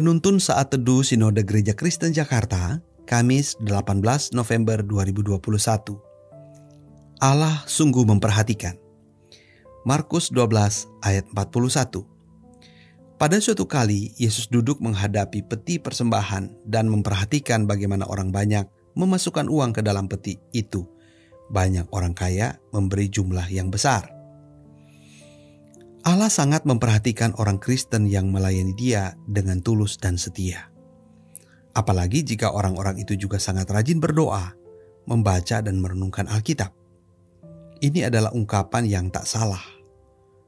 Penuntun 0.00 0.40
Saat 0.40 0.72
Teduh 0.72 1.04
Sinode 1.04 1.44
Gereja 1.44 1.76
Kristen 1.76 2.16
Jakarta, 2.16 2.80
Kamis 3.04 3.60
18 3.60 4.32
November 4.32 4.80
2021. 4.80 5.36
Allah 7.20 7.60
sungguh 7.68 8.08
memperhatikan. 8.08 8.80
Markus 9.84 10.32
12 10.32 10.88
ayat 11.04 11.28
41. 11.36 12.08
Pada 13.20 13.36
suatu 13.44 13.68
kali, 13.68 14.16
Yesus 14.16 14.48
duduk 14.48 14.80
menghadapi 14.80 15.44
peti 15.44 15.76
persembahan 15.76 16.64
dan 16.64 16.88
memperhatikan 16.88 17.68
bagaimana 17.68 18.08
orang 18.08 18.32
banyak 18.32 18.64
memasukkan 18.96 19.52
uang 19.52 19.76
ke 19.76 19.84
dalam 19.84 20.08
peti 20.08 20.40
itu. 20.56 20.80
Banyak 21.52 21.92
orang 21.92 22.16
kaya 22.16 22.56
memberi 22.72 23.12
jumlah 23.12 23.52
yang 23.52 23.68
besar. 23.68 24.19
Allah 26.00 26.32
sangat 26.32 26.64
memperhatikan 26.64 27.36
orang 27.36 27.60
Kristen 27.60 28.08
yang 28.08 28.32
melayani 28.32 28.72
Dia 28.72 29.12
dengan 29.28 29.60
tulus 29.60 30.00
dan 30.00 30.16
setia. 30.16 30.72
Apalagi 31.76 32.24
jika 32.24 32.56
orang-orang 32.56 32.96
itu 33.04 33.20
juga 33.20 33.36
sangat 33.36 33.68
rajin 33.68 34.00
berdoa, 34.00 34.56
membaca, 35.04 35.60
dan 35.60 35.76
merenungkan 35.76 36.24
Alkitab. 36.24 36.72
Ini 37.84 38.08
adalah 38.08 38.32
ungkapan 38.32 38.88
yang 38.88 39.12
tak 39.12 39.28
salah. 39.28 39.60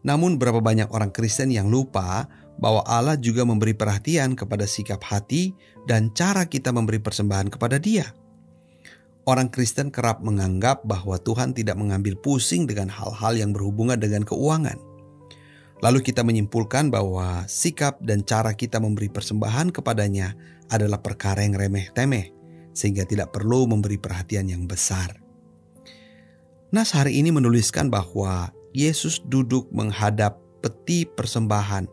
Namun, 0.00 0.40
berapa 0.40 0.64
banyak 0.64 0.88
orang 0.88 1.12
Kristen 1.12 1.52
yang 1.52 1.68
lupa 1.68 2.24
bahwa 2.56 2.80
Allah 2.88 3.20
juga 3.20 3.44
memberi 3.44 3.76
perhatian 3.76 4.32
kepada 4.32 4.64
sikap 4.64 5.04
hati 5.04 5.52
dan 5.84 6.08
cara 6.16 6.48
kita 6.48 6.72
memberi 6.72 7.04
persembahan 7.04 7.52
kepada 7.52 7.76
Dia. 7.76 8.08
Orang 9.28 9.52
Kristen 9.52 9.92
kerap 9.92 10.24
menganggap 10.24 10.88
bahwa 10.88 11.20
Tuhan 11.20 11.52
tidak 11.52 11.76
mengambil 11.76 12.16
pusing 12.16 12.64
dengan 12.64 12.88
hal-hal 12.88 13.36
yang 13.36 13.52
berhubungan 13.52 14.00
dengan 14.00 14.24
keuangan 14.24 14.93
Lalu 15.84 16.00
kita 16.00 16.24
menyimpulkan 16.24 16.88
bahwa 16.88 17.44
sikap 17.44 18.00
dan 18.00 18.24
cara 18.24 18.56
kita 18.56 18.80
memberi 18.80 19.12
persembahan 19.12 19.68
kepadanya 19.68 20.32
adalah 20.72 21.04
perkara 21.04 21.44
yang 21.44 21.60
remeh-temeh, 21.60 22.32
sehingga 22.72 23.04
tidak 23.04 23.36
perlu 23.36 23.68
memberi 23.68 24.00
perhatian 24.00 24.48
yang 24.48 24.64
besar. 24.64 25.20
Nas 26.72 26.96
hari 26.96 27.20
ini 27.20 27.28
menuliskan 27.28 27.92
bahwa 27.92 28.48
Yesus 28.72 29.20
duduk 29.28 29.68
menghadap 29.76 30.40
peti 30.64 31.04
persembahan 31.04 31.84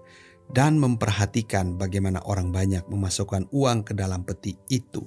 dan 0.56 0.80
memperhatikan 0.80 1.76
bagaimana 1.76 2.24
orang 2.24 2.56
banyak 2.56 2.88
memasukkan 2.88 3.52
uang 3.52 3.84
ke 3.84 3.92
dalam 3.92 4.24
peti 4.24 4.56
itu. 4.72 5.04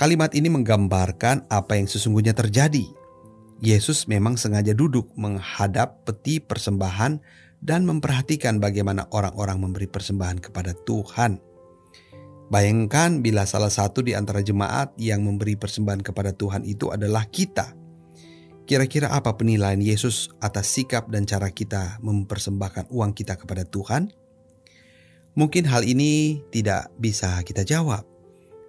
Kalimat 0.00 0.32
ini 0.32 0.48
menggambarkan 0.48 1.52
apa 1.52 1.76
yang 1.76 1.84
sesungguhnya 1.84 2.32
terjadi. 2.32 2.88
Yesus 3.60 4.08
memang 4.08 4.40
sengaja 4.40 4.72
duduk 4.72 5.12
menghadap 5.16 6.04
peti 6.08 6.40
persembahan 6.40 7.20
dan 7.66 7.82
memperhatikan 7.82 8.62
bagaimana 8.62 9.10
orang-orang 9.10 9.58
memberi 9.58 9.90
persembahan 9.90 10.38
kepada 10.38 10.70
Tuhan. 10.86 11.42
Bayangkan 12.46 13.26
bila 13.26 13.42
salah 13.42 13.74
satu 13.74 14.06
di 14.06 14.14
antara 14.14 14.38
jemaat 14.38 14.94
yang 15.02 15.26
memberi 15.26 15.58
persembahan 15.58 15.98
kepada 16.06 16.30
Tuhan 16.30 16.62
itu 16.62 16.94
adalah 16.94 17.26
kita. 17.26 17.74
Kira-kira 18.70 19.10
apa 19.10 19.34
penilaian 19.34 19.82
Yesus 19.82 20.30
atas 20.38 20.70
sikap 20.70 21.10
dan 21.10 21.26
cara 21.26 21.50
kita 21.50 21.98
mempersembahkan 22.06 22.86
uang 22.94 23.18
kita 23.18 23.34
kepada 23.34 23.66
Tuhan? 23.66 24.14
Mungkin 25.34 25.66
hal 25.66 25.82
ini 25.82 26.42
tidak 26.54 26.94
bisa 27.02 27.42
kita 27.42 27.66
jawab 27.66 28.06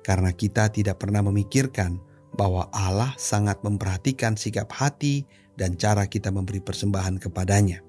karena 0.01 0.33
kita 0.33 0.73
tidak 0.73 0.97
pernah 0.97 1.21
memikirkan 1.21 2.01
bahwa 2.33 2.69
Allah 2.73 3.13
sangat 3.17 3.61
memperhatikan 3.61 4.35
sikap 4.37 4.73
hati 4.73 5.25
dan 5.57 5.77
cara 5.77 6.05
kita 6.05 6.33
memberi 6.33 6.61
persembahan 6.61 7.17
kepadanya. 7.21 7.86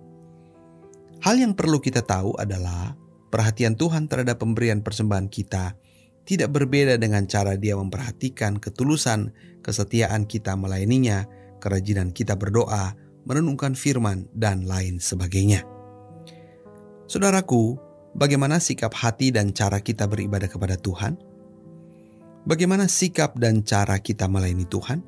Hal 1.19 1.35
yang 1.43 1.59
perlu 1.59 1.83
kita 1.83 2.07
tahu 2.07 2.39
adalah 2.39 2.95
perhatian 3.29 3.75
Tuhan 3.75 4.07
terhadap 4.07 4.39
pemberian 4.39 4.87
persembahan 4.87 5.27
kita 5.27 5.75
tidak 6.29 6.53
berbeda 6.53 7.01
dengan 7.01 7.25
cara 7.25 7.57
Dia 7.57 7.75
memperhatikan 7.81 8.61
ketulusan, 8.61 9.33
kesetiaan 9.65 10.29
kita 10.29 10.53
melayaninya, 10.61 11.25
kerajinan 11.57 12.13
kita 12.13 12.37
berdoa, 12.37 12.93
merenungkan 13.25 13.73
firman, 13.73 14.29
dan 14.37 14.69
lain 14.69 15.01
sebagainya. 15.01 15.65
Saudaraku, 17.09 17.81
bagaimana 18.13 18.61
sikap 18.61 18.93
hati 18.93 19.33
dan 19.33 19.57
cara 19.57 19.81
kita 19.81 20.05
beribadah 20.05 20.53
kepada 20.53 20.77
Tuhan? 20.77 21.17
Bagaimana 22.45 22.87
sikap 22.93 23.41
dan 23.41 23.65
cara 23.65 23.97
kita 23.97 24.29
melayani 24.29 24.69
Tuhan? 24.69 25.01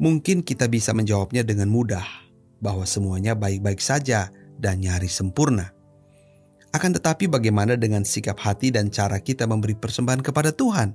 Mungkin 0.00 0.40
kita 0.44 0.64
bisa 0.68 0.96
menjawabnya 0.96 1.44
dengan 1.44 1.68
mudah 1.68 2.04
bahwa 2.60 2.88
semuanya 2.88 3.36
baik-baik 3.36 3.84
saja 3.84 4.32
dan 4.60 4.82
nyaris 4.82 5.16
sempurna. 5.16 5.76
Akan 6.76 6.92
tetapi 6.92 7.24
bagaimana 7.30 7.72
dengan 7.78 8.04
sikap 8.04 8.36
hati 8.36 8.68
dan 8.68 8.92
cara 8.92 9.16
kita 9.16 9.48
memberi 9.48 9.72
persembahan 9.72 10.20
kepada 10.20 10.52
Tuhan? 10.52 10.92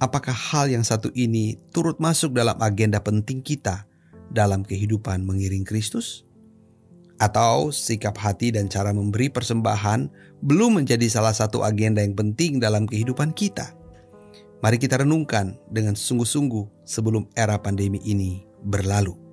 Apakah 0.00 0.32
hal 0.32 0.72
yang 0.72 0.80
satu 0.80 1.12
ini 1.12 1.60
turut 1.76 2.00
masuk 2.00 2.32
dalam 2.32 2.56
agenda 2.64 2.96
penting 3.04 3.44
kita 3.44 3.84
dalam 4.32 4.64
kehidupan 4.64 5.20
mengiring 5.20 5.68
Kristus? 5.68 6.24
Atau 7.20 7.68
sikap 7.68 8.16
hati 8.16 8.48
dan 8.48 8.72
cara 8.72 8.96
memberi 8.96 9.28
persembahan 9.28 10.08
belum 10.40 10.80
menjadi 10.80 11.04
salah 11.12 11.36
satu 11.36 11.60
agenda 11.60 12.00
yang 12.00 12.16
penting 12.16 12.56
dalam 12.56 12.88
kehidupan 12.88 13.36
kita? 13.36 13.76
Mari 14.64 14.80
kita 14.80 15.04
renungkan 15.04 15.60
dengan 15.68 15.92
sungguh-sungguh 15.92 16.88
sebelum 16.88 17.28
era 17.36 17.60
pandemi 17.60 18.00
ini 18.08 18.40
berlalu. 18.64 19.29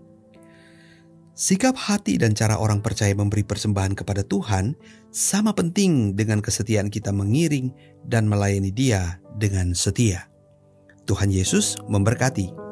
Sikap 1.38 1.78
hati 1.78 2.18
dan 2.18 2.34
cara 2.34 2.58
orang 2.58 2.82
percaya 2.82 3.14
memberi 3.14 3.46
persembahan 3.46 3.94
kepada 3.94 4.26
Tuhan 4.26 4.74
sama 5.14 5.54
penting 5.54 6.18
dengan 6.18 6.42
kesetiaan 6.42 6.90
kita 6.90 7.14
mengiring 7.14 7.70
dan 8.10 8.26
melayani 8.26 8.74
Dia 8.74 9.22
dengan 9.38 9.78
setia. 9.78 10.34
Tuhan 11.06 11.30
Yesus 11.30 11.78
memberkati. 11.86 12.67